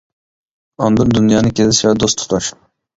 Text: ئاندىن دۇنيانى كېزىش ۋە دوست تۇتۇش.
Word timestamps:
ئاندىن 0.85 1.13
دۇنيانى 1.19 1.55
كېزىش 1.61 1.85
ۋە 1.89 1.95
دوست 2.03 2.25
تۇتۇش. 2.27 2.55